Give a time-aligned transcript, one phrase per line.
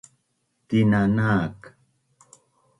[0.67, 1.57] Tina nak